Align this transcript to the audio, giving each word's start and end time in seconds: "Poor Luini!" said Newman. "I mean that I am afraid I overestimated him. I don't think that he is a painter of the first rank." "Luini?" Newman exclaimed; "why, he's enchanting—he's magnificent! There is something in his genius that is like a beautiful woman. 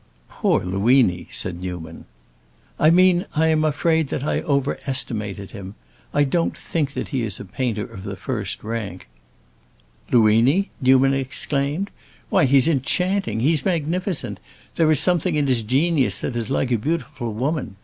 "Poor 0.29 0.61
Luini!" 0.65 1.27
said 1.29 1.61
Newman. 1.61 2.05
"I 2.79 2.89
mean 2.89 3.19
that 3.19 3.27
I 3.35 3.47
am 3.49 3.63
afraid 3.63 4.11
I 4.11 4.39
overestimated 4.41 5.51
him. 5.51 5.75
I 6.11 6.23
don't 6.23 6.57
think 6.57 6.93
that 6.93 7.09
he 7.09 7.21
is 7.21 7.39
a 7.39 7.45
painter 7.45 7.83
of 7.83 8.03
the 8.03 8.15
first 8.15 8.63
rank." 8.63 9.07
"Luini?" 10.11 10.71
Newman 10.81 11.13
exclaimed; 11.13 11.91
"why, 12.31 12.45
he's 12.45 12.67
enchanting—he's 12.67 13.63
magnificent! 13.63 14.39
There 14.75 14.89
is 14.89 14.99
something 14.99 15.35
in 15.35 15.45
his 15.45 15.61
genius 15.61 16.19
that 16.21 16.35
is 16.35 16.49
like 16.49 16.71
a 16.71 16.79
beautiful 16.79 17.31
woman. 17.31 17.75